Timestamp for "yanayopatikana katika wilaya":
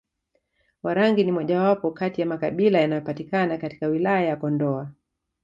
2.81-4.21